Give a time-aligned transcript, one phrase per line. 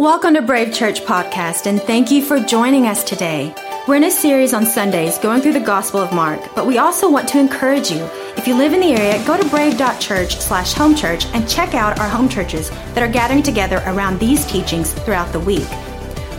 [0.00, 3.54] Welcome to Brave Church Podcast, and thank you for joining us today.
[3.86, 7.10] We're in a series on Sundays going through the Gospel of Mark, but we also
[7.10, 8.08] want to encourage you.
[8.34, 12.00] If you live in the area, go to brave.church slash home church and check out
[12.00, 15.68] our home churches that are gathering together around these teachings throughout the week.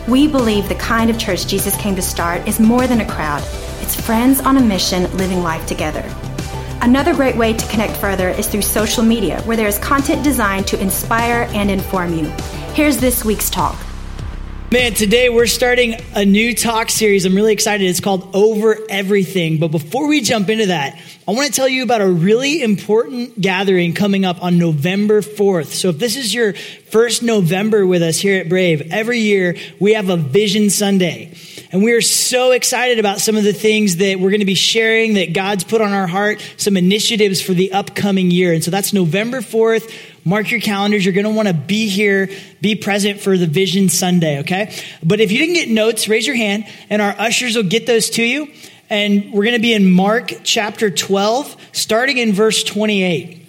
[0.08, 3.44] We believe the kind of church Jesus came to start is more than a crowd.
[3.80, 6.02] It's friends on a mission living life together.
[6.80, 10.66] Another great way to connect further is through social media, where there is content designed
[10.66, 12.34] to inspire and inform you.
[12.74, 13.78] Here's this week's talk.
[14.70, 17.26] Man, today we're starting a new talk series.
[17.26, 17.84] I'm really excited.
[17.84, 19.58] It's called Over Everything.
[19.58, 23.38] But before we jump into that, I want to tell you about a really important
[23.38, 25.66] gathering coming up on November 4th.
[25.66, 29.92] So if this is your first November with us here at Brave, every year we
[29.92, 31.34] have a Vision Sunday.
[31.72, 34.54] And we are so excited about some of the things that we're going to be
[34.54, 38.54] sharing that God's put on our heart, some initiatives for the upcoming year.
[38.54, 39.90] And so that's November 4th.
[40.24, 41.04] Mark your calendars.
[41.04, 42.30] You're going to want to be here,
[42.60, 44.74] be present for the Vision Sunday, okay?
[45.02, 48.10] But if you didn't get notes, raise your hand and our ushers will get those
[48.10, 48.48] to you.
[48.88, 53.46] And we're going to be in Mark chapter 12, starting in verse 28.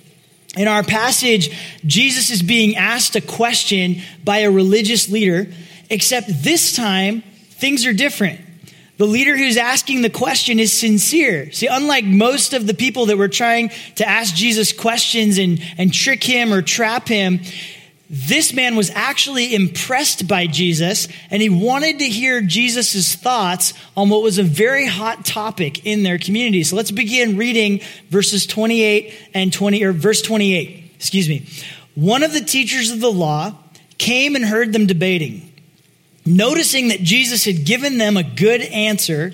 [0.55, 5.47] In our passage, Jesus is being asked a question by a religious leader,
[5.89, 8.39] except this time things are different.
[8.97, 11.51] The leader who's asking the question is sincere.
[11.51, 15.91] See, unlike most of the people that were trying to ask Jesus questions and, and
[15.91, 17.39] trick him or trap him,
[18.09, 24.09] this man was actually impressed by Jesus and he wanted to hear Jesus' thoughts on
[24.09, 26.63] what was a very hot topic in their community.
[26.63, 31.47] So let's begin reading verses 28 and 20, or verse 28, excuse me.
[31.95, 33.55] One of the teachers of the law
[33.97, 35.52] came and heard them debating.
[36.25, 39.33] Noticing that Jesus had given them a good answer,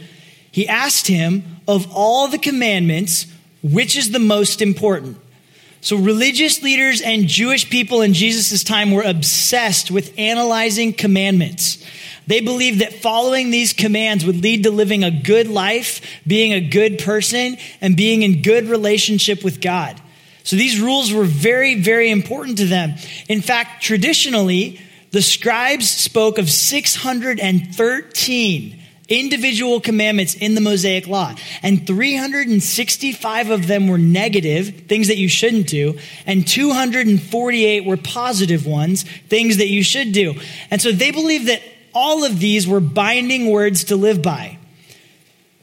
[0.51, 3.27] he asked him, Of all the commandments,
[3.61, 5.17] which is the most important?
[5.81, 11.83] So, religious leaders and Jewish people in Jesus' time were obsessed with analyzing commandments.
[12.27, 16.59] They believed that following these commands would lead to living a good life, being a
[16.59, 19.99] good person, and being in good relationship with God.
[20.43, 22.95] So, these rules were very, very important to them.
[23.29, 24.81] In fact, traditionally,
[25.11, 28.75] the scribes spoke of 613
[29.09, 31.33] individual commandments in the Mosaic Law,
[31.63, 35.97] and 365 of them were negative, things that you shouldn't do,
[36.27, 40.35] and 248 were positive ones, things that you should do.
[40.69, 44.58] And so they believed that all of these were binding words to live by.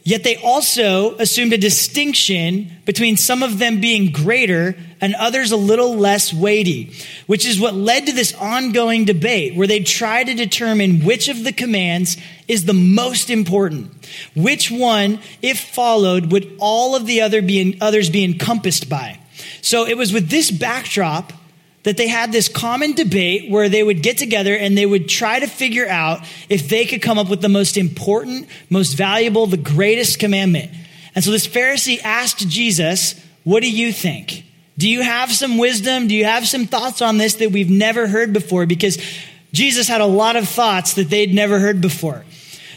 [0.07, 5.57] Yet they also assumed a distinction between some of them being greater and others a
[5.57, 6.93] little less weighty,
[7.25, 11.43] which is what led to this ongoing debate where they try to determine which of
[11.43, 12.15] the commands
[12.47, 13.91] is the most important.
[14.33, 19.19] Which one, if followed, would all of the other be, others be encompassed by?
[19.61, 21.33] So it was with this backdrop
[21.87, 25.39] that they had this common debate where they would get together and they would try
[25.39, 29.55] to figure out if they could come up with the most important, most valuable, the
[29.55, 30.69] greatest commandment.
[31.15, 34.43] And so this Pharisee asked Jesus, What do you think?
[34.77, 36.09] Do you have some wisdom?
[36.09, 38.65] Do you have some thoughts on this that we've never heard before?
[38.65, 38.97] Because
[39.53, 42.25] Jesus had a lot of thoughts that they'd never heard before.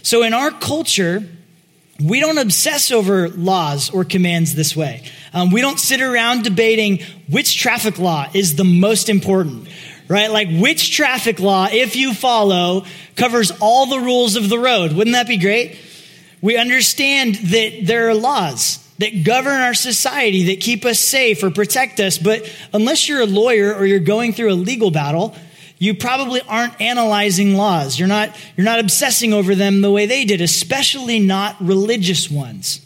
[0.04, 1.28] So in our culture,
[2.02, 5.04] we don't obsess over laws or commands this way.
[5.32, 9.68] Um, we don't sit around debating which traffic law is the most important,
[10.08, 10.30] right?
[10.30, 12.84] Like which traffic law, if you follow,
[13.16, 14.92] covers all the rules of the road.
[14.92, 15.78] Wouldn't that be great?
[16.40, 21.50] We understand that there are laws that govern our society that keep us safe or
[21.50, 25.34] protect us, but unless you're a lawyer or you're going through a legal battle,
[25.80, 27.98] you probably aren't analyzing laws.
[27.98, 32.82] You're not, you're not obsessing over them the way they did, especially not religious ones.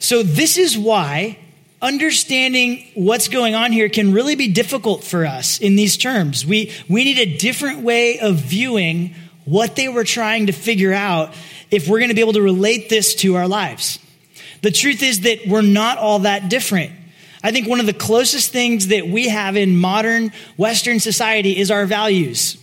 [0.00, 1.38] So this is why
[1.80, 6.44] understanding what's going on here can really be difficult for us in these terms.
[6.44, 9.14] We, we need a different way of viewing
[9.46, 11.32] what they were trying to figure out
[11.70, 13.98] if we're going to be able to relate this to our lives.
[14.60, 16.92] The truth is that we're not all that different.
[17.42, 21.70] I think one of the closest things that we have in modern Western society is
[21.70, 22.56] our values.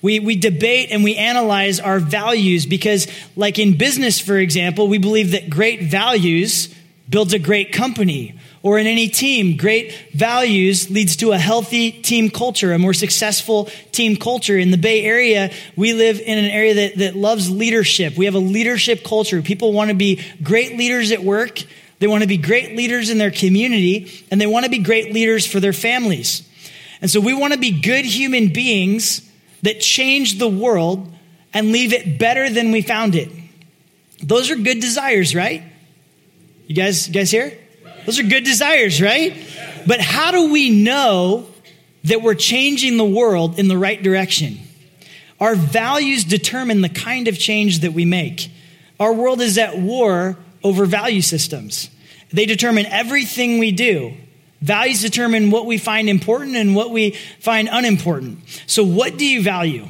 [0.00, 4.98] We, we debate and we analyze our values because, like in business, for example, we
[4.98, 6.72] believe that great values
[7.08, 12.28] builds a great company or in any team, great values leads to a healthy team
[12.28, 14.58] culture, a more successful team culture.
[14.58, 18.16] In the Bay Area, we live in an area that, that loves leadership.
[18.16, 19.40] We have a leadership culture.
[19.42, 21.62] People want to be great leaders at work.
[21.98, 25.12] They want to be great leaders in their community and they want to be great
[25.12, 26.48] leaders for their families.
[27.00, 29.28] And so we want to be good human beings
[29.62, 31.12] that change the world
[31.52, 33.30] and leave it better than we found it.
[34.22, 35.62] Those are good desires, right?
[36.66, 37.56] You guys, you guys here?
[38.04, 39.36] Those are good desires, right?
[39.86, 41.46] But how do we know
[42.04, 44.58] that we're changing the world in the right direction?
[45.40, 48.50] Our values determine the kind of change that we make.
[48.98, 51.90] Our world is at war over value systems.
[52.32, 54.14] They determine everything we do.
[54.60, 58.40] Values determine what we find important and what we find unimportant.
[58.66, 59.86] So, what do you value?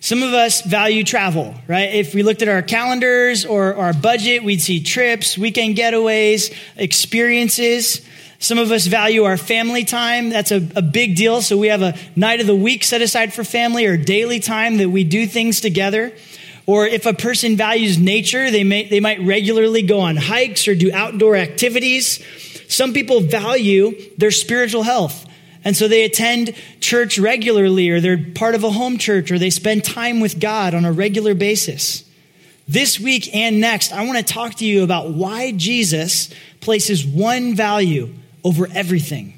[0.00, 1.92] Some of us value travel, right?
[1.94, 8.06] If we looked at our calendars or our budget, we'd see trips, weekend getaways, experiences.
[8.38, 10.30] Some of us value our family time.
[10.30, 11.42] That's a, a, big deal.
[11.42, 14.76] So we have a night of the week set aside for family or daily time
[14.76, 16.12] that we do things together.
[16.68, 20.74] Or if a person values nature, they, may, they might regularly go on hikes or
[20.74, 22.22] do outdoor activities.
[22.68, 25.24] Some people value their spiritual health.
[25.64, 29.48] And so they attend church regularly, or they're part of a home church, or they
[29.48, 32.04] spend time with God on a regular basis.
[32.68, 36.28] This week and next, I want to talk to you about why Jesus
[36.60, 38.12] places one value
[38.44, 39.37] over everything.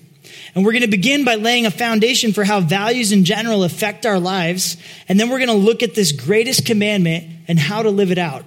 [0.54, 4.04] And we're going to begin by laying a foundation for how values in general affect
[4.04, 4.76] our lives.
[5.08, 8.18] And then we're going to look at this greatest commandment and how to live it
[8.18, 8.44] out.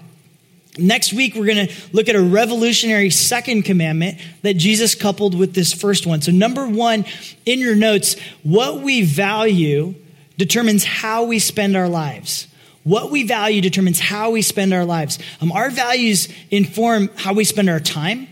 [0.77, 5.53] Next week, we're going to look at a revolutionary second commandment that Jesus coupled with
[5.53, 6.21] this first one.
[6.21, 7.05] So, number one,
[7.45, 9.93] in your notes, what we value
[10.37, 12.47] determines how we spend our lives.
[12.83, 15.19] What we value determines how we spend our lives.
[15.41, 18.27] Um, our values inform how we spend our time,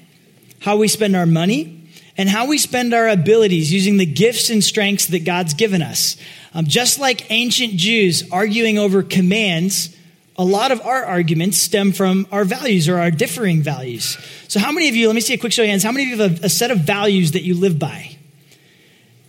[0.59, 1.81] how we spend our money,
[2.18, 6.18] and how we spend our abilities using the gifts and strengths that God's given us.
[6.54, 9.96] Um, just like ancient Jews arguing over commands,
[10.38, 14.18] a lot of our arguments stem from our values or our differing values.
[14.48, 16.12] So, how many of you, let me see a quick show of hands, how many
[16.12, 18.18] of you have a, a set of values that you live by?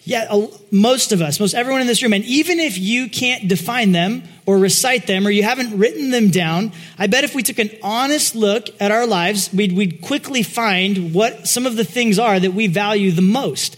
[0.04, 2.12] Yeah, most of us, most everyone in this room.
[2.12, 6.30] And even if you can't define them or recite them or you haven't written them
[6.30, 10.42] down, I bet if we took an honest look at our lives, we'd, we'd quickly
[10.42, 13.76] find what some of the things are that we value the most.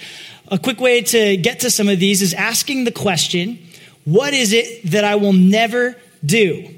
[0.48, 3.58] A quick way to get to some of these is asking the question,
[4.04, 6.74] what is it that I will never do?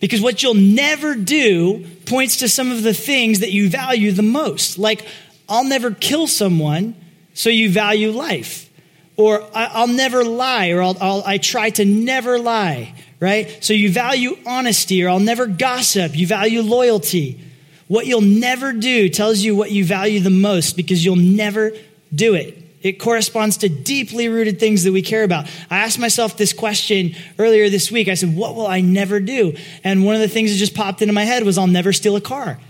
[0.00, 4.22] Because what you'll never do points to some of the things that you value the
[4.22, 4.78] most.
[4.78, 5.06] Like,
[5.48, 6.94] I'll never kill someone,
[7.34, 8.70] so you value life.
[9.16, 13.62] Or I'll never lie, or I'll, I'll, I try to never lie, right?
[13.62, 16.16] So you value honesty, or I'll never gossip.
[16.16, 17.40] You value loyalty.
[17.88, 21.72] What you'll never do tells you what you value the most because you'll never
[22.14, 22.62] do it.
[22.82, 25.46] It corresponds to deeply rooted things that we care about.
[25.70, 28.06] I asked myself this question earlier this week.
[28.06, 29.56] I said, What will I never do?
[29.82, 32.14] And one of the things that just popped into my head was, I'll never steal
[32.16, 32.60] a car.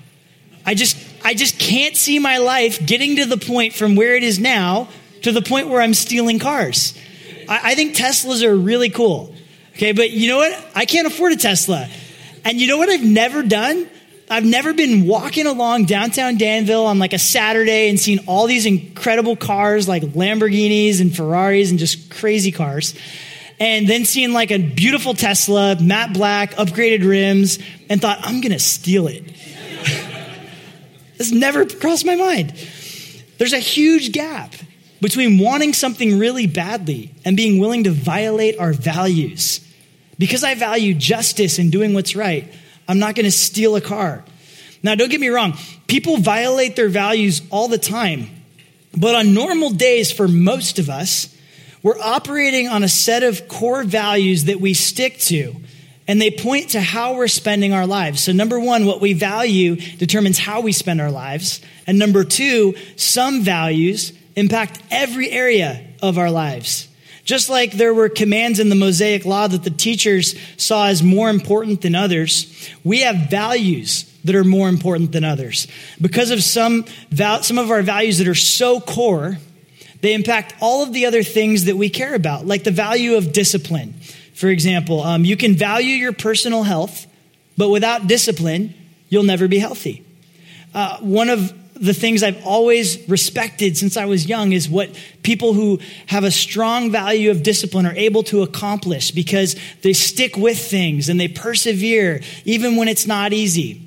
[0.64, 4.22] I just, I just can't see my life getting to the point from where it
[4.22, 4.88] is now
[5.22, 6.98] to the point where I'm stealing cars.
[7.48, 9.34] I, I think Teslas are really cool.
[9.76, 10.70] Okay, but you know what?
[10.75, 11.87] I can't afford a Tesla.
[12.46, 13.87] And you know what I've never done?
[14.31, 18.64] I've never been walking along downtown Danville on like a Saturday and seen all these
[18.64, 22.94] incredible cars like Lamborghinis and Ferraris and just crazy cars.
[23.61, 27.58] And then seeing like a beautiful Tesla, matte black, upgraded rims,
[27.90, 29.25] and thought, I'm going to steal it.
[31.19, 32.55] this never crossed my mind.
[33.37, 34.55] There's a huge gap
[35.02, 39.61] between wanting something really badly and being willing to violate our values.
[40.19, 42.53] Because I value justice and doing what's right,
[42.89, 44.25] I'm not going to steal a car.
[44.83, 45.55] Now, don't get me wrong,
[45.87, 48.29] people violate their values all the time.
[48.97, 51.35] But on normal days, for most of us,
[51.83, 55.55] we're operating on a set of core values that we stick to,
[56.09, 58.20] and they point to how we're spending our lives.
[58.20, 61.61] So, number one, what we value determines how we spend our lives.
[61.87, 66.89] And number two, some values impact every area of our lives.
[67.27, 71.29] Just like there were commands in the Mosaic Law that the teachers saw as more
[71.29, 75.67] important than others, we have values that are more important than others.
[76.01, 76.85] Because of some,
[77.43, 79.39] some of our values that are so core,
[80.03, 83.33] they impact all of the other things that we care about, like the value of
[83.33, 83.95] discipline.
[84.35, 87.09] For example, um, you can value your personal health,
[87.59, 88.73] but without discipline,
[89.09, 90.05] you'll never be healthy.
[90.73, 94.91] Uh, one of the things I've always respected since I was young is what
[95.23, 100.37] people who have a strong value of discipline are able to accomplish because they stick
[100.37, 103.83] with things and they persevere even when it's not easy.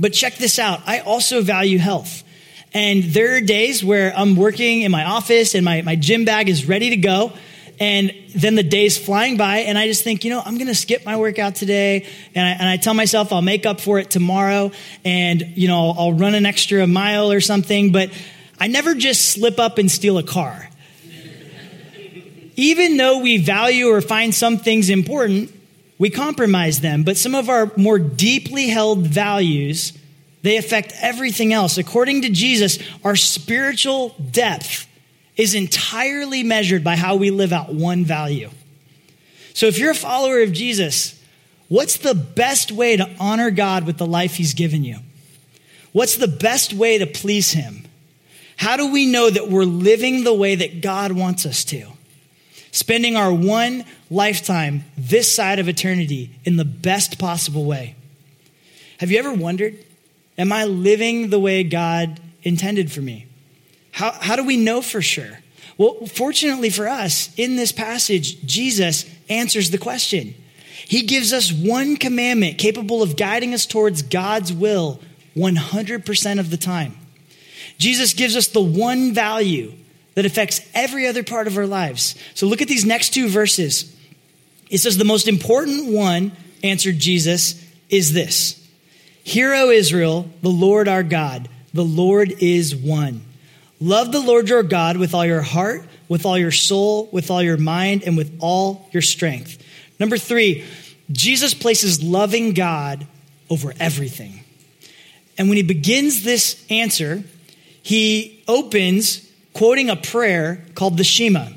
[0.00, 0.80] But check this out.
[0.86, 2.24] I also value health.
[2.74, 6.48] And there are days where I'm working in my office and my, my gym bag
[6.48, 7.32] is ready to go
[7.82, 10.74] and then the day's flying by, and I just think, you know, I'm going to
[10.74, 12.06] skip my workout today.
[12.32, 14.70] And I, and I, tell myself I'll make up for it tomorrow,
[15.04, 17.90] and, you know, I'll, I'll run an extra mile or something.
[17.90, 18.12] But
[18.60, 20.70] I never just slip up and steal a car.
[22.54, 25.50] Even though we value or find some things important,
[25.98, 27.02] we compromise them.
[27.02, 29.92] But some of our more deeply held values,
[30.42, 31.78] they affect everything else.
[31.78, 34.86] According to Jesus, our spiritual depth
[35.36, 38.50] is entirely measured by how we live out one value.
[39.54, 41.20] So if you're a follower of Jesus,
[41.68, 44.98] what's the best way to honor God with the life he's given you?
[45.92, 47.84] What's the best way to please him?
[48.56, 51.86] How do we know that we're living the way that God wants us to?
[52.70, 57.94] Spending our one lifetime this side of eternity in the best possible way.
[58.98, 59.76] Have you ever wondered,
[60.38, 63.26] am I living the way God intended for me?
[63.92, 65.38] How, how do we know for sure?
[65.78, 70.34] Well, fortunately for us, in this passage, Jesus answers the question.
[70.86, 75.00] He gives us one commandment capable of guiding us towards God's will
[75.36, 76.96] 100% of the time.
[77.78, 79.72] Jesus gives us the one value
[80.14, 82.14] that affects every other part of our lives.
[82.34, 83.94] So look at these next two verses.
[84.68, 86.32] It says, The most important one,
[86.62, 88.58] answered Jesus, is this
[89.24, 93.22] Hear, O Israel, the Lord our God, the Lord is one.
[93.82, 97.42] Love the Lord your God with all your heart, with all your soul, with all
[97.42, 99.60] your mind, and with all your strength.
[99.98, 100.64] Number three,
[101.10, 103.08] Jesus places loving God
[103.50, 104.44] over everything.
[105.36, 107.24] And when he begins this answer,
[107.82, 111.48] he opens quoting a prayer called the Shema.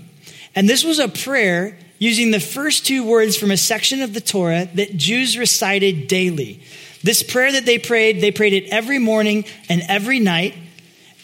[0.55, 4.21] And this was a prayer using the first two words from a section of the
[4.21, 6.63] Torah that Jews recited daily.
[7.03, 10.55] This prayer that they prayed, they prayed it every morning and every night.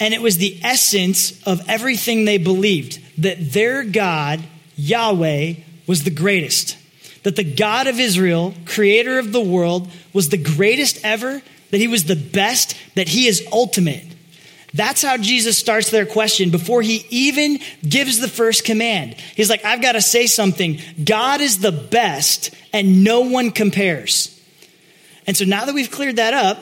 [0.01, 4.41] And it was the essence of everything they believed that their God,
[4.75, 5.53] Yahweh,
[5.85, 6.75] was the greatest.
[7.21, 11.87] That the God of Israel, creator of the world, was the greatest ever, that he
[11.87, 14.03] was the best, that he is ultimate.
[14.73, 19.13] That's how Jesus starts their question before he even gives the first command.
[19.35, 20.79] He's like, I've got to say something.
[21.03, 24.35] God is the best, and no one compares.
[25.27, 26.57] And so now that we've cleared that up,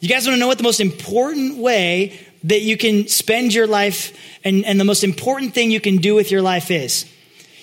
[0.00, 3.66] you guys want to know what the most important way that you can spend your
[3.66, 7.04] life and, and the most important thing you can do with your life is?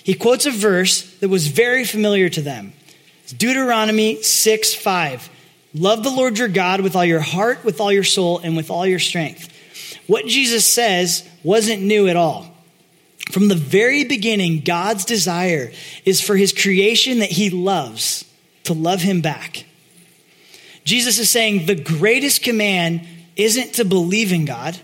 [0.04, 2.72] He quotes a verse that was very familiar to them.
[3.24, 5.30] It's Deuteronomy 6 5.
[5.74, 8.70] Love the Lord your God with all your heart, with all your soul, and with
[8.70, 9.52] all your strength.
[10.06, 12.54] What Jesus says wasn't new at all.
[13.32, 15.72] From the very beginning, God's desire
[16.04, 18.24] is for his creation that he loves
[18.64, 19.64] to love him back.
[20.84, 23.06] Jesus is saying the greatest command
[23.36, 24.78] isn't to believe in God.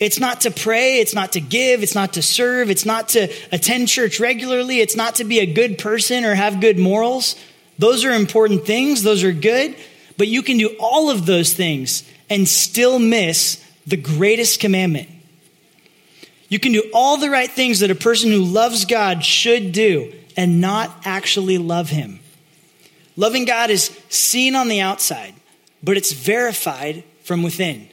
[0.00, 1.00] It's not to pray.
[1.00, 1.82] It's not to give.
[1.82, 2.70] It's not to serve.
[2.70, 4.80] It's not to attend church regularly.
[4.80, 7.34] It's not to be a good person or have good morals.
[7.78, 9.02] Those are important things.
[9.02, 9.76] Those are good.
[10.16, 15.08] But you can do all of those things and still miss the greatest commandment.
[16.48, 20.12] You can do all the right things that a person who loves God should do
[20.36, 22.20] and not actually love Him.
[23.16, 25.34] Loving God is seen on the outside,
[25.82, 27.88] but it's verified from within.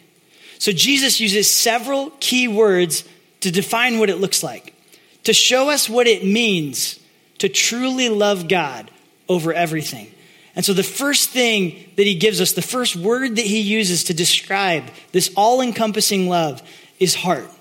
[0.58, 3.04] So Jesus uses several key words
[3.42, 4.74] to define what it looks like,
[5.26, 7.00] to show us what it means
[7.40, 8.90] to truly love God
[9.28, 10.10] over everything.
[10.56, 14.06] And so the first thing that he gives us, the first word that he uses
[14.06, 16.64] to describe this all encompassing love
[16.98, 17.52] is heart.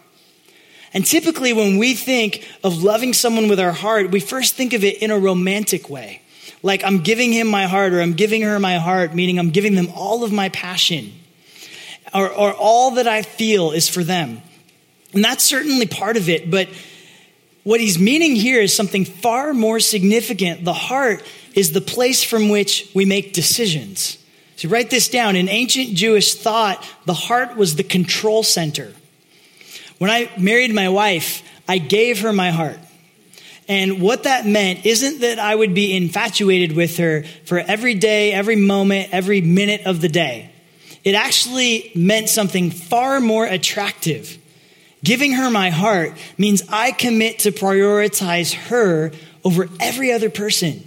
[0.93, 4.85] And typically, when we think of loving someone with our heart, we first think of
[4.85, 6.23] it in a romantic way.
[6.63, 9.75] Like I'm giving him my heart or I'm giving her my heart, meaning I'm giving
[9.75, 11.13] them all of my passion
[12.15, 14.41] or, or all that I feel is for them.
[15.13, 16.69] And that's certainly part of it, but
[17.65, 20.65] what he's meaning here is something far more significant.
[20.65, 21.23] The heart
[21.55, 24.19] is the place from which we make decisions.
[24.57, 25.35] So write this down.
[25.35, 28.93] In ancient Jewish thought, the heart was the control center.
[29.99, 32.79] When I married my wife, I gave her my heart.
[33.67, 38.33] And what that meant isn't that I would be infatuated with her for every day,
[38.33, 40.51] every moment, every minute of the day.
[41.05, 44.39] It actually meant something far more attractive.
[45.05, 49.13] Giving her my heart means I commit to prioritize her
[49.45, 50.83] over every other person.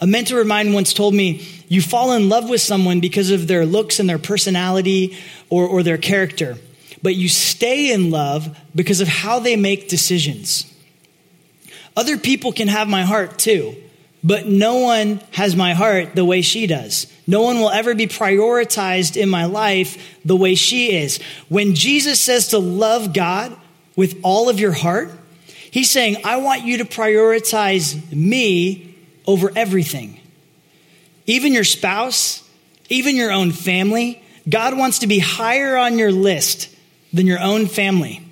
[0.00, 3.46] A mentor of mine once told me, You fall in love with someone because of
[3.46, 5.18] their looks and their personality
[5.50, 6.56] or, or their character,
[7.02, 10.72] but you stay in love because of how they make decisions.
[11.96, 13.74] Other people can have my heart too,
[14.24, 17.12] but no one has my heart the way she does.
[17.28, 21.20] No one will ever be prioritized in my life the way she is.
[21.50, 23.54] When Jesus says to love God
[23.94, 25.10] with all of your heart,
[25.70, 30.18] he's saying, I want you to prioritize me over everything.
[31.26, 32.48] Even your spouse,
[32.88, 34.22] even your own family.
[34.48, 36.74] God wants to be higher on your list
[37.12, 38.24] than your own family.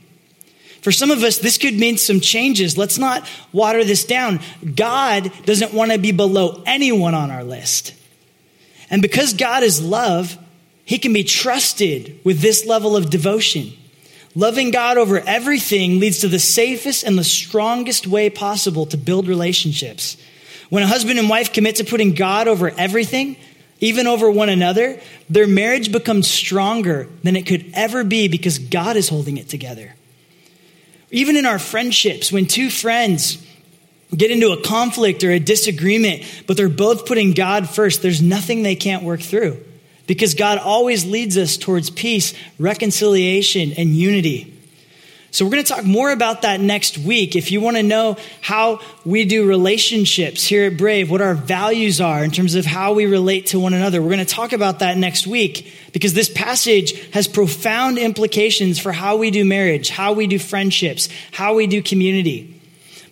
[0.81, 2.79] For some of us, this could mean some changes.
[2.79, 4.41] Let's not water this down.
[4.75, 7.93] God doesn't want to be below anyone on our list.
[8.90, 10.38] And because God is love,
[10.85, 13.73] he can be trusted with this level of devotion.
[14.35, 19.28] Loving God over everything leads to the safest and the strongest way possible to build
[19.28, 20.16] relationships.
[20.69, 23.37] When a husband and wife commit to putting God over everything,
[23.81, 28.97] even over one another, their marriage becomes stronger than it could ever be because God
[28.97, 29.95] is holding it together.
[31.11, 33.45] Even in our friendships, when two friends
[34.15, 38.63] get into a conflict or a disagreement, but they're both putting God first, there's nothing
[38.63, 39.63] they can't work through
[40.07, 44.53] because God always leads us towards peace, reconciliation, and unity.
[45.33, 47.37] So, we're going to talk more about that next week.
[47.37, 52.01] If you want to know how we do relationships here at Brave, what our values
[52.01, 54.79] are in terms of how we relate to one another, we're going to talk about
[54.79, 60.15] that next week because this passage has profound implications for how we do marriage, how
[60.15, 62.56] we do friendships, how we do community.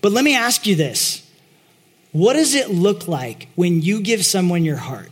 [0.04, 1.26] But let me ask you this
[2.12, 5.08] What does it look like when you give someone your heart?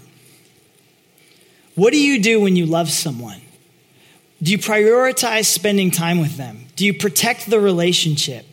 [1.75, 3.41] What do you do when you love someone?
[4.43, 6.67] Do you prioritize spending time with them?
[6.77, 8.45] Do you protect the relationship?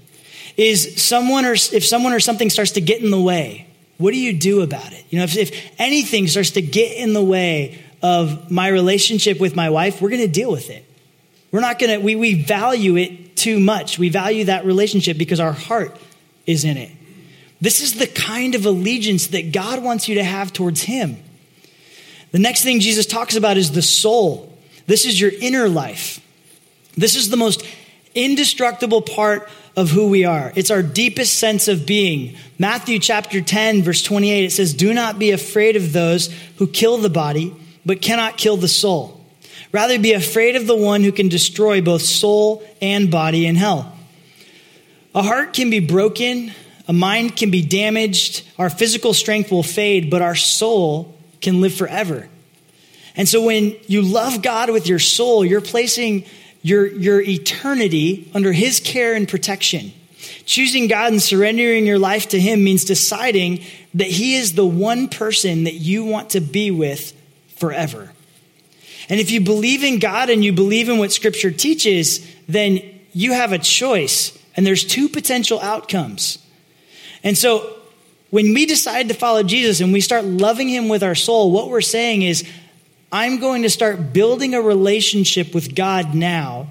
[0.55, 3.67] Is someone or if someone or something starts to get in the way,
[3.97, 5.03] what do you do about it?
[5.09, 9.57] You know, if, if anything starts to get in the way of my relationship with
[9.57, 10.85] my wife, we're going to deal with it.
[11.51, 13.99] We're not going to, we, we value it too much.
[13.99, 15.99] We value that relationship because our heart
[16.49, 16.91] is in it.
[17.61, 21.17] This is the kind of allegiance that God wants you to have towards Him.
[22.31, 24.57] The next thing Jesus talks about is the soul.
[24.87, 26.25] This is your inner life.
[26.95, 27.65] This is the most
[28.15, 30.51] indestructible part of who we are.
[30.55, 32.35] It's our deepest sense of being.
[32.57, 36.97] Matthew chapter 10, verse 28, it says, Do not be afraid of those who kill
[36.97, 39.23] the body, but cannot kill the soul.
[39.71, 43.95] Rather, be afraid of the one who can destroy both soul and body in hell.
[45.15, 46.51] A heart can be broken,
[46.87, 51.73] a mind can be damaged, our physical strength will fade, but our soul can live
[51.73, 52.27] forever.
[53.15, 56.25] And so when you love God with your soul, you're placing
[56.61, 59.91] your, your eternity under His care and protection.
[60.45, 63.63] Choosing God and surrendering your life to Him means deciding
[63.93, 67.13] that He is the one person that you want to be with
[67.57, 68.11] forever.
[69.09, 73.33] And if you believe in God and you believe in what Scripture teaches, then you
[73.33, 76.37] have a choice, and there's two potential outcomes.
[77.23, 77.75] And so
[78.29, 81.69] when we decide to follow Jesus and we start loving Him with our soul, what
[81.69, 82.47] we're saying is,
[83.11, 86.67] I'm going to start building a relationship with God now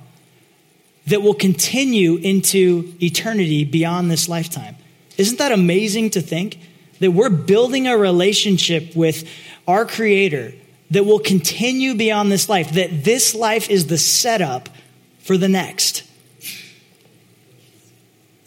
[1.06, 4.76] that will continue into eternity beyond this lifetime.
[5.16, 6.58] Isn't that amazing to think?
[7.00, 9.28] That we're building a relationship with
[9.66, 10.52] our Creator
[10.90, 14.68] that will continue beyond this life, that this life is the setup
[15.18, 16.07] for the next.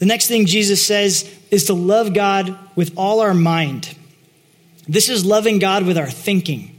[0.02, 3.94] The next thing Jesus says is to love God with all our mind.
[4.88, 6.76] This is loving God with our thinking.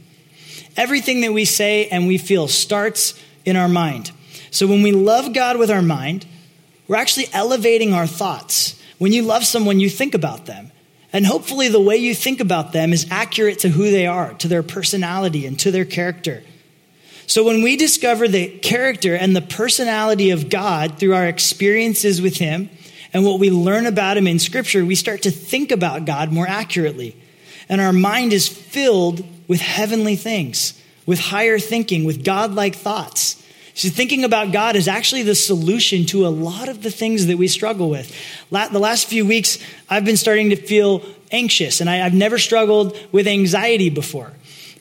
[0.76, 4.10] Everything that we say and we feel starts in our mind.
[4.50, 6.26] So when we love God with our mind,
[6.86, 8.78] we're actually elevating our thoughts.
[8.98, 10.70] When you love someone, you think about them.
[11.10, 14.48] And hopefully, the way you think about them is accurate to who they are, to
[14.48, 16.42] their personality, and to their character.
[17.26, 22.36] So, when we discover the character and the personality of God through our experiences with
[22.36, 22.68] Him
[23.14, 26.48] and what we learn about Him in Scripture, we start to think about God more
[26.48, 27.16] accurately.
[27.68, 33.40] And our mind is filled with heavenly things, with higher thinking, with godlike thoughts.
[33.76, 37.38] So, thinking about God is actually the solution to a lot of the things that
[37.38, 38.14] we struggle with.
[38.50, 42.96] The last few weeks, I've been starting to feel anxious, and I, have never struggled
[43.10, 44.32] with anxiety before.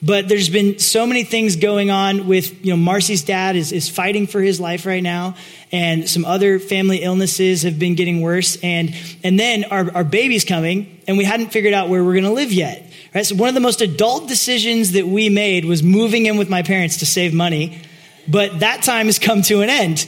[0.06, 3.88] But there's been so many things going on with, you know, Marcy's dad is, is
[3.88, 5.36] fighting for his life right now,
[5.72, 8.58] and some other family illnesses have been getting worse.
[8.62, 12.26] And, and then our, our baby's coming, and we hadn't figured out where we're going
[12.26, 12.92] to live yet.
[13.16, 13.26] Right?
[13.26, 16.64] So one of the most adult decisions that we made was moving in with my
[16.64, 17.82] parents to save money.
[18.28, 20.06] But that time has come to an end.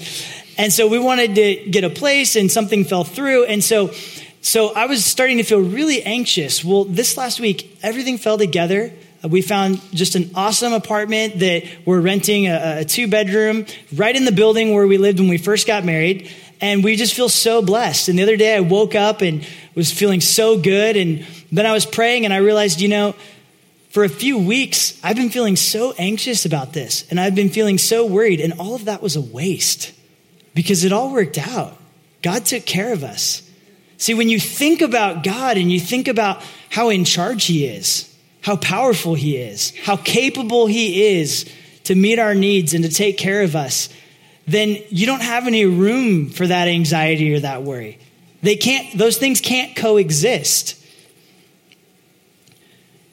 [0.57, 3.45] And so we wanted to get a place and something fell through.
[3.45, 3.91] And so,
[4.41, 6.63] so I was starting to feel really anxious.
[6.63, 8.91] Well, this last week, everything fell together.
[9.25, 14.15] Uh, we found just an awesome apartment that we're renting a, a two bedroom right
[14.15, 16.29] in the building where we lived when we first got married.
[16.61, 18.07] And we just feel so blessed.
[18.07, 20.95] And the other day I woke up and was feeling so good.
[20.95, 23.13] And then I was praying and I realized, you know,
[23.89, 27.77] for a few weeks, I've been feeling so anxious about this and I've been feeling
[27.77, 28.39] so worried.
[28.39, 29.91] And all of that was a waste
[30.53, 31.77] because it all worked out.
[32.21, 33.41] God took care of us.
[33.97, 38.14] See, when you think about God and you think about how in charge He is,
[38.45, 41.49] how powerful He is, how capable He is
[41.85, 43.89] to meet our needs and to take care of us,
[44.45, 47.97] then you don't have any room for that anxiety or that worry.
[48.43, 50.79] They can't, those things can't coexist.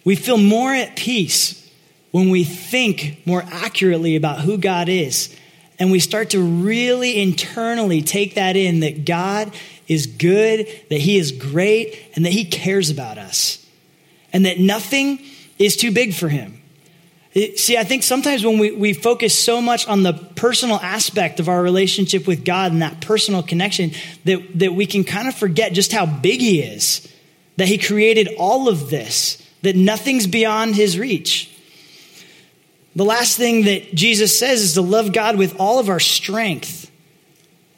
[0.05, 1.66] We feel more at peace
[2.11, 5.35] when we think more accurately about who God is.
[5.79, 9.55] And we start to really internally take that in that God
[9.88, 13.62] is good, that He is great, and that He cares about us.
[14.33, 15.21] And that nothing
[15.59, 16.59] is too big for him.
[17.57, 21.49] See, I think sometimes when we, we focus so much on the personal aspect of
[21.49, 23.92] our relationship with God and that personal connection
[24.25, 27.11] that, that we can kind of forget just how big He is,
[27.57, 31.49] that He created all of this, that nothing's beyond His reach.
[32.95, 36.90] The last thing that Jesus says is to love God with all of our strength.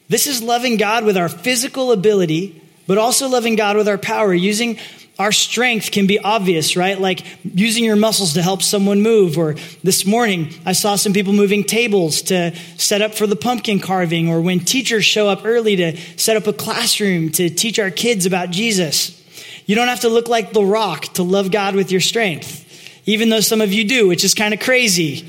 [0.08, 4.34] This is loving God with our physical ability, but also loving God with our power,
[4.34, 4.78] using
[5.18, 7.00] our strength can be obvious, right?
[7.00, 9.38] Like using your muscles to help someone move.
[9.38, 13.78] Or this morning, I saw some people moving tables to set up for the pumpkin
[13.80, 17.90] carving, or when teachers show up early to set up a classroom to teach our
[17.90, 19.20] kids about Jesus.
[19.66, 22.62] You don't have to look like The Rock to love God with your strength,
[23.06, 25.22] even though some of you do, which is kind of crazy.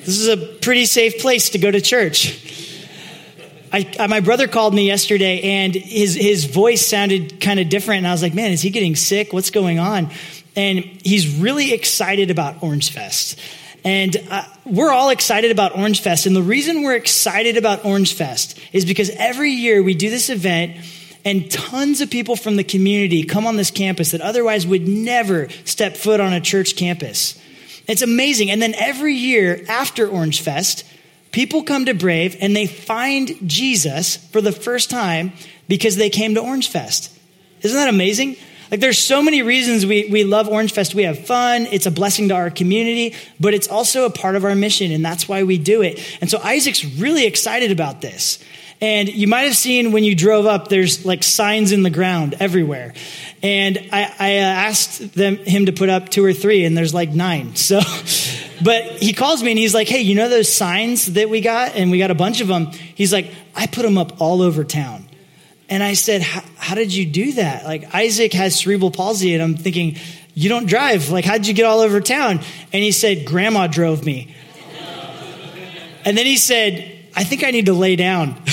[0.00, 2.67] This is a pretty safe place to go to church.
[3.72, 7.98] I, my brother called me yesterday and his, his voice sounded kind of different.
[7.98, 9.32] And I was like, man, is he getting sick?
[9.32, 10.10] What's going on?
[10.56, 13.38] And he's really excited about Orange Fest.
[13.84, 16.26] And uh, we're all excited about Orange Fest.
[16.26, 20.30] And the reason we're excited about Orange Fest is because every year we do this
[20.30, 20.76] event
[21.24, 25.48] and tons of people from the community come on this campus that otherwise would never
[25.64, 27.40] step foot on a church campus.
[27.86, 28.50] It's amazing.
[28.50, 30.84] And then every year after Orange Fest,
[31.32, 35.32] People come to Brave and they find Jesus for the first time
[35.68, 37.16] because they came to Orange Fest.
[37.62, 38.36] Isn't that amazing?
[38.70, 40.94] Like there's so many reasons we, we love Orange Fest.
[40.94, 41.66] We have fun.
[41.70, 45.04] It's a blessing to our community, but it's also a part of our mission and
[45.04, 46.00] that's why we do it.
[46.20, 48.38] And so Isaac's really excited about this.
[48.80, 52.36] And you might have seen when you drove up, there's like signs in the ground
[52.38, 52.94] everywhere.
[53.42, 56.92] And I, I uh, asked them, him to put up two or three, and there's
[56.92, 57.54] like nine.
[57.54, 57.78] So,
[58.64, 61.76] but he calls me and he's like, hey, you know those signs that we got?
[61.76, 62.72] And we got a bunch of them.
[62.72, 65.04] He's like, I put them up all over town.
[65.68, 67.64] And I said, how did you do that?
[67.64, 69.96] Like, Isaac has cerebral palsy, and I'm thinking,
[70.34, 71.10] you don't drive.
[71.10, 72.40] Like, how'd you get all over town?
[72.72, 74.34] And he said, Grandma drove me.
[76.04, 78.40] And then he said, I think I need to lay down.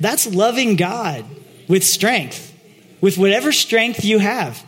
[0.00, 1.24] That's loving God
[1.68, 2.54] with strength,
[3.00, 4.62] with whatever strength you have.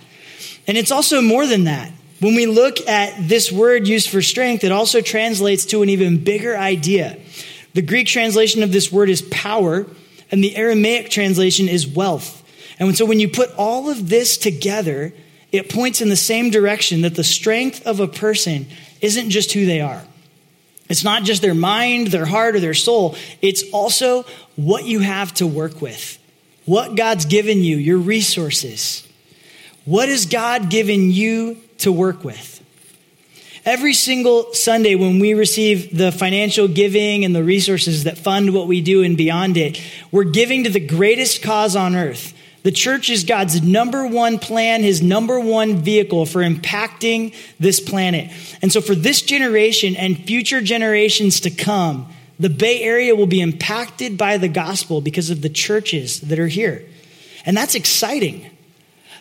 [0.67, 1.93] And it's also more than that.
[2.21, 6.25] When we look at this word used for strength, it also translates to an even
[6.25, 7.17] bigger idea.
[7.75, 9.87] The Greek translation of this word is power,
[10.31, 12.43] and the Aramaic translation is wealth.
[12.79, 15.13] And so when you put all of this together,
[15.53, 18.67] it points in the same direction that the strength of a person
[19.01, 20.03] isn't just who they are.
[20.89, 23.17] It's not just their mind, their heart, or their soul.
[23.43, 24.25] It's also
[24.57, 26.18] what you have to work with,
[26.69, 29.07] what God's given you, your resources.
[29.85, 32.55] What has God given you to work with?
[33.65, 38.67] Every single Sunday, when we receive the financial giving and the resources that fund what
[38.67, 43.09] we do and beyond it, we're giving to the greatest cause on earth the church
[43.09, 48.31] is God's number one plan, his number one vehicle for impacting this planet.
[48.61, 53.41] And so, for this generation and future generations to come, the Bay Area will be
[53.41, 56.85] impacted by the gospel because of the churches that are here.
[57.45, 58.49] And that's exciting.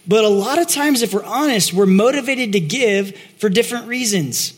[0.08, 4.54] But a lot of times, if we're honest, we're motivated to give for different reasons.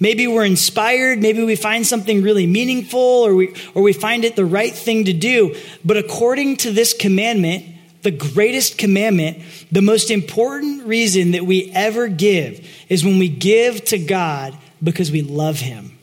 [0.00, 4.34] Maybe we're inspired, maybe we find something really meaningful, or we, or we find it
[4.34, 5.54] the right thing to do.
[5.84, 7.66] But according to this commandment,
[8.02, 9.38] the greatest commandment,
[9.70, 15.10] the most important reason that we ever give is when we give to God because
[15.10, 15.93] we love Him.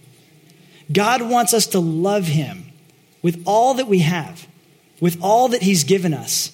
[0.91, 2.65] God wants us to love Him
[3.21, 4.47] with all that we have,
[4.99, 6.51] with all that He's given us.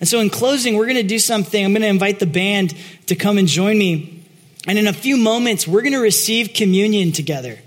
[0.00, 1.64] And so, in closing, we're going to do something.
[1.64, 2.74] I'm going to invite the band
[3.06, 4.24] to come and join me.
[4.66, 7.58] And in a few moments, we're going to receive communion together.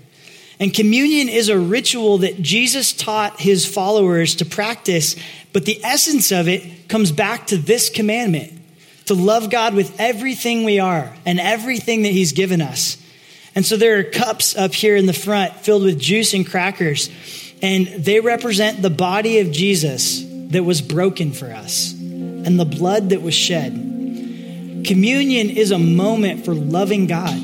[0.60, 5.16] And communion is a ritual that Jesus taught his followers to practice,
[5.52, 8.52] but the essence of it comes back to this commandment
[9.06, 12.96] to love God with everything we are and everything that he's given us.
[13.54, 17.10] And so there are cups up here in the front filled with juice and crackers,
[17.62, 23.10] and they represent the body of Jesus that was broken for us and the blood
[23.10, 23.72] that was shed.
[24.86, 27.38] Communion is a moment for loving God,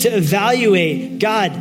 [0.00, 1.52] to evaluate God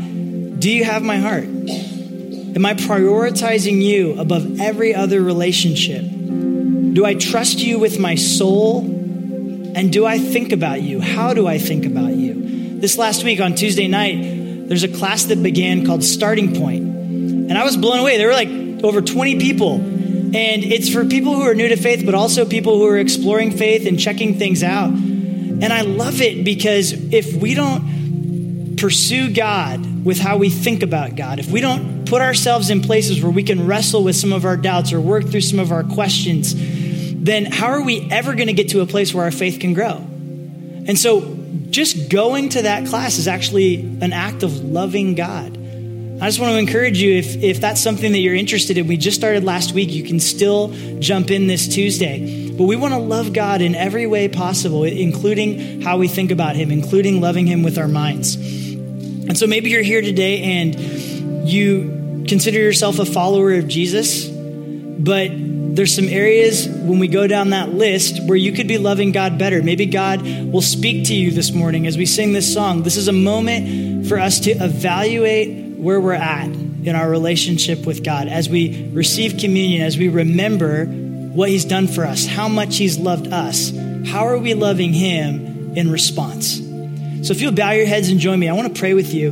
[0.61, 1.45] do you have my heart?
[1.45, 6.03] Am I prioritizing you above every other relationship?
[6.03, 8.81] Do I trust you with my soul?
[8.81, 11.01] And do I think about you?
[11.01, 12.10] How do I think about you?
[12.81, 14.17] This last week on Tuesday night,
[14.67, 16.81] there's a class that began called Starting Point.
[16.81, 18.17] And I was blown away.
[18.17, 18.49] There were like
[18.83, 19.75] over 20 people.
[19.75, 23.51] And it's for people who are new to faith, but also people who are exploring
[23.51, 24.89] faith and checking things out.
[24.89, 31.15] And I love it because if we don't pursue God with how we think about
[31.15, 34.43] God, if we don't put ourselves in places where we can wrestle with some of
[34.43, 36.55] our doubts or work through some of our questions,
[37.23, 39.75] then how are we ever going to get to a place where our faith can
[39.75, 39.97] grow?
[40.87, 41.37] And so
[41.71, 45.57] just going to that class is actually an act of loving God.
[46.21, 48.95] I just want to encourage you if, if that's something that you're interested in, we
[48.95, 52.51] just started last week, you can still jump in this Tuesday.
[52.51, 56.55] But we want to love God in every way possible, including how we think about
[56.55, 58.35] Him, including loving Him with our minds.
[58.35, 65.31] And so maybe you're here today and you consider yourself a follower of Jesus, but
[65.75, 69.37] there's some areas when we go down that list where you could be loving God
[69.37, 69.63] better.
[69.63, 72.83] Maybe God will speak to you this morning as we sing this song.
[72.83, 78.03] This is a moment for us to evaluate where we're at in our relationship with
[78.03, 82.75] God as we receive communion, as we remember what He's done for us, how much
[82.77, 83.71] He's loved us.
[84.07, 86.57] How are we loving Him in response?
[87.25, 89.29] So if you'll bow your heads and join me, I want to pray with you.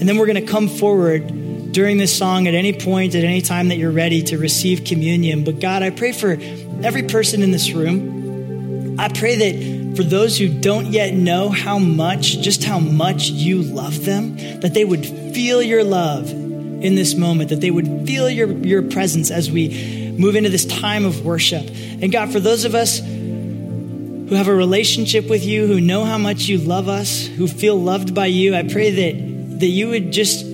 [0.00, 1.30] And then we're going to come forward
[1.72, 5.44] during this song at any point, at any time that you're ready to receive communion.
[5.44, 6.38] But God, I pray for
[6.82, 8.98] every person in this room.
[8.98, 13.62] I pray that for those who don't yet know how much, just how much you
[13.62, 18.28] love them, that they would feel your love in this moment, that they would feel
[18.28, 21.68] your, your presence as we move into this time of worship.
[21.68, 26.18] And God, for those of us who have a relationship with you, who know how
[26.18, 30.12] much you love us, who feel loved by you, I pray that, that you would
[30.12, 30.46] just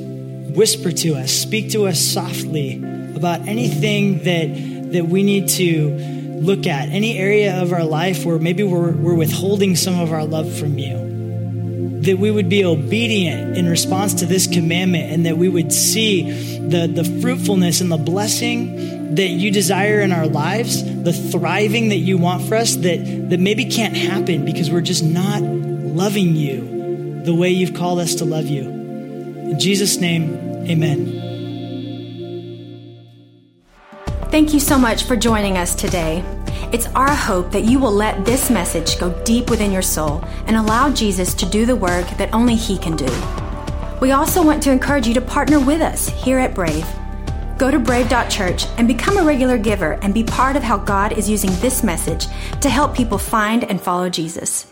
[0.56, 2.82] whisper to us, speak to us softly
[3.14, 5.90] about anything that, that we need to
[6.40, 10.24] look at, any area of our life where maybe we're, we're withholding some of our
[10.24, 11.04] love from you.
[12.02, 16.58] That we would be obedient in response to this commandment and that we would see
[16.60, 21.96] the, the fruitfulness and the blessing that you desire in our lives, the thriving that
[21.96, 27.22] you want for us that, that maybe can't happen because we're just not loving you
[27.24, 28.62] the way you've called us to love you.
[28.62, 31.26] In Jesus' name, Amen.
[34.30, 36.24] Thank you so much for joining us today.
[36.72, 40.56] It's our hope that you will let this message go deep within your soul and
[40.56, 43.08] allow Jesus to do the work that only He can do.
[44.00, 46.86] We also want to encourage you to partner with us here at Brave.
[47.56, 51.30] Go to brave.church and become a regular giver and be part of how God is
[51.30, 52.26] using this message
[52.60, 54.66] to help people find and follow Jesus.